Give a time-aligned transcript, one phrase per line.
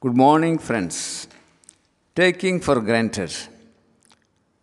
[0.00, 1.26] Good morning, friends.
[2.14, 3.32] Taking for granted.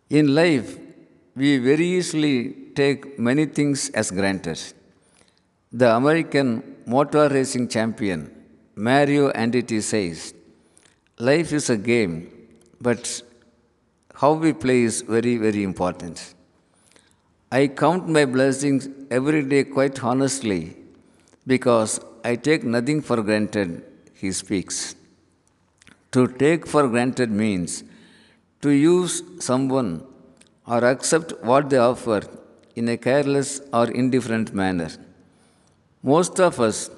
[0.08, 0.78] In life,
[1.34, 4.58] we very easily take many things as granted.
[5.70, 6.48] The American
[6.86, 8.30] motor racing champion
[8.76, 10.32] Mario Andretti says,
[11.18, 12.32] Life is a game,
[12.80, 13.20] but
[14.14, 16.32] how we play is very, very important.
[17.52, 20.78] I count my blessings every day quite honestly
[21.46, 23.82] because I take nothing for granted,
[24.14, 24.95] he speaks.
[26.12, 27.84] To take for granted means
[28.62, 29.90] to use someone
[30.66, 32.20] or accept what they offer
[32.74, 34.90] in a careless or indifferent manner.
[36.02, 36.90] Most of us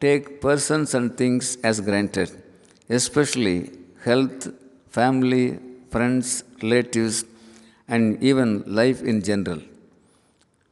[0.00, 2.30] take persons and things as granted,
[2.88, 3.70] especially
[4.04, 4.48] health,
[4.98, 5.58] family,
[5.90, 7.24] friends, relatives,
[7.88, 9.60] and even life in general.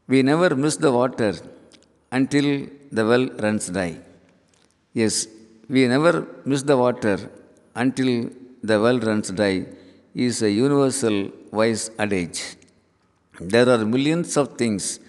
[0.06, 1.34] We never miss the water
[2.18, 2.48] until
[2.96, 3.96] the well runs dry.
[4.92, 5.26] Yes,
[5.68, 7.16] we never miss the water
[7.74, 8.30] until
[8.62, 9.66] the well runs dry
[10.14, 12.40] is a universal wise adage.
[13.40, 15.00] There are millions of things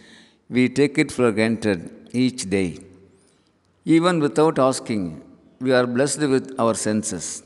[0.49, 1.79] we take it for granted
[2.11, 2.79] each day.
[3.85, 5.21] Even without asking,
[5.59, 7.43] we are blessed with our senses,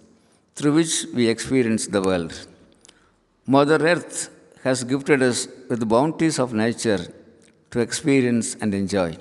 [0.56, 2.34] through which we experience the world.
[3.46, 4.30] Mother Earth
[4.64, 7.02] has gifted us with the bounties of nature
[7.72, 9.18] to experience and enjoy.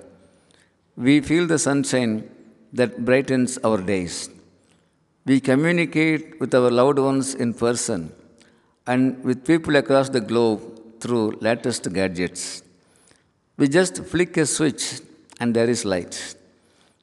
[0.97, 2.31] We feel the sunshine
[2.73, 4.31] that brightens our days.
[5.29, 8.11] We communicate with our loved ones in person
[8.87, 10.61] and with people across the globe
[11.01, 12.63] through latest gadgets.
[13.59, 15.03] We just flick a switch
[15.39, 16.35] and there is light.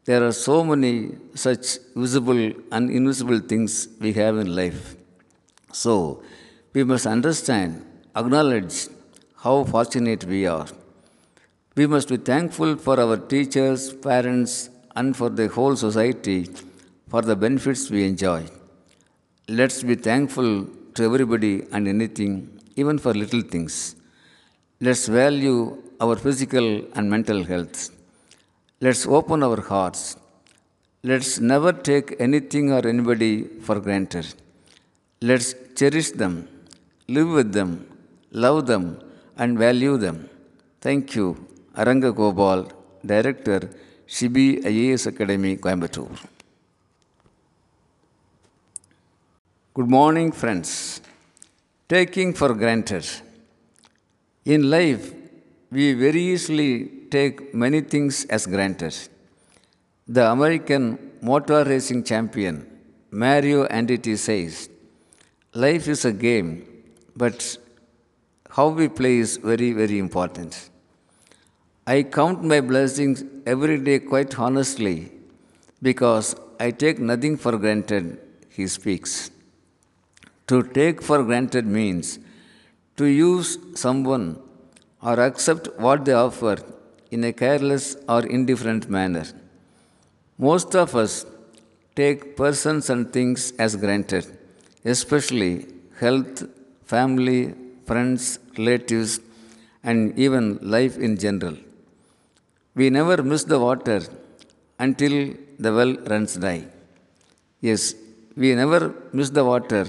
[0.06, 4.96] There are so many such visible and invisible things we have in life.
[5.72, 6.24] So,
[6.74, 8.88] we must understand, acknowledge
[9.38, 10.68] how fortunate we are.
[11.76, 16.50] We must be thankful for our teachers, parents, and for the whole society
[17.12, 18.42] for the benefits we enjoy.
[19.48, 22.32] Let's be thankful to everybody and anything,
[22.76, 23.96] even for little things.
[24.82, 27.92] Let's value our physical and mental health.
[28.82, 30.18] Let's open our hearts.
[31.04, 33.34] Let's never take anything or anybody
[33.66, 34.28] for granted.
[35.22, 36.48] Let's cherish them,
[37.08, 37.88] live with them,
[38.32, 39.00] love them,
[39.38, 40.30] and value them.
[40.82, 41.28] Thank you,
[41.76, 42.72] Aranga Gopal,
[43.06, 43.70] Director,
[44.08, 46.35] Shibi IAS Academy, Coimbatore.
[49.78, 51.02] Good morning, friends.
[51.90, 53.06] Taking for granted.
[54.46, 55.14] In life,
[55.70, 56.70] we very easily
[57.16, 58.96] take many things as granted.
[60.08, 60.86] The American
[61.22, 62.56] motor racing champion
[63.12, 64.70] Mario Andretti says,
[65.54, 66.54] Life is a game,
[67.14, 67.58] but
[68.52, 70.70] how we play is very, very important.
[71.86, 75.12] I count my blessings every day quite honestly
[75.82, 78.20] because I take nothing for granted,
[78.50, 79.32] he speaks.
[80.50, 82.20] To take for granted means
[82.98, 84.26] to use someone
[85.02, 86.58] or accept what they offer
[87.10, 89.26] in a careless or indifferent manner.
[90.38, 91.26] Most of us
[92.00, 94.26] take persons and things as granted,
[94.94, 95.54] especially
[96.00, 96.44] health,
[96.94, 97.42] family,
[97.90, 99.14] friends, relatives,
[99.84, 100.46] and even
[100.76, 101.58] life in general.
[102.80, 104.02] We never miss the water
[104.86, 106.60] until the well runs dry.
[107.62, 107.84] Yes,
[108.36, 108.82] we never
[109.14, 109.86] miss the water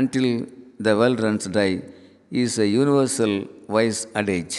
[0.00, 0.28] until
[0.86, 1.72] the well runs dry
[2.42, 3.34] is a universal
[3.74, 4.56] wise adage.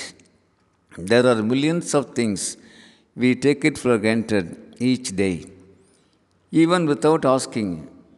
[0.98, 2.42] There are millions of things
[3.16, 4.46] we take it for granted
[4.90, 5.36] each day.
[6.52, 7.70] Even without asking,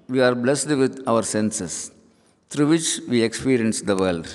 [0.07, 1.91] we are blessed with our senses,
[2.49, 4.27] through which we experience the world.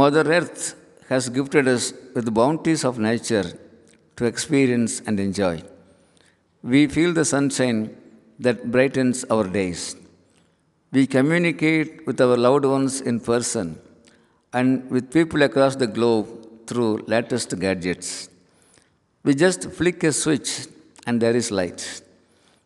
[0.00, 0.74] Mother Earth
[1.10, 3.46] has gifted us with the bounties of nature
[4.16, 5.62] to experience and enjoy.
[6.62, 7.96] We feel the sunshine
[8.38, 9.96] that brightens our days.
[10.90, 13.78] We communicate with our loved ones in person
[14.54, 16.26] and with people across the globe
[16.66, 18.30] through latest gadgets.
[19.22, 20.66] We just flick a switch
[21.06, 22.02] and there is light.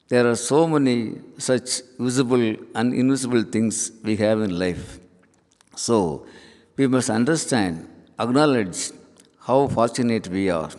[0.09, 5.01] There are so many such visible and invisible things we have in life.
[5.75, 6.27] So,
[6.77, 7.89] we must understand,
[8.21, 8.91] acknowledge
[9.41, 10.71] how fortunate we are.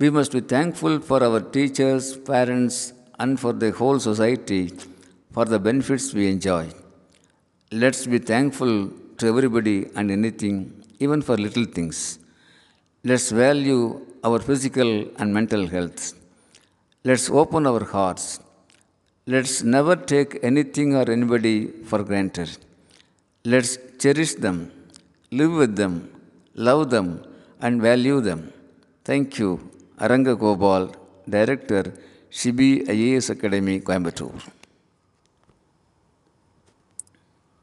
[0.00, 4.72] We must be thankful for our teachers, parents, and for the whole society
[5.34, 6.64] for the benefits we enjoy.
[7.82, 8.72] Let's be thankful
[9.18, 10.56] to everybody and anything,
[10.98, 12.18] even for little things.
[13.04, 13.84] Let's value
[14.22, 16.12] our physical and mental health.
[17.04, 18.40] Let's open our hearts.
[19.26, 21.56] Let's never take anything or anybody
[21.90, 22.50] for granted.
[23.44, 24.70] Let's cherish them,
[25.30, 25.94] live with them,
[26.54, 27.08] love them,
[27.60, 28.52] and value them.
[29.04, 29.50] Thank you,
[29.98, 30.94] Aranga Gopal,
[31.28, 31.84] Director,
[32.30, 34.42] Shibi IAS Academy, Coimbatore.